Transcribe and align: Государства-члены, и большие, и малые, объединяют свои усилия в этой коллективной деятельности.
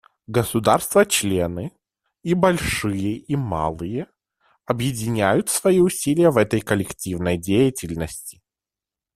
Государства-члены, 0.25 1.73
и 2.23 2.33
большие, 2.33 3.17
и 3.17 3.35
малые, 3.35 4.07
объединяют 4.65 5.49
свои 5.49 5.77
усилия 5.77 6.31
в 6.31 6.37
этой 6.37 6.61
коллективной 6.61 7.37
деятельности. 7.37 8.41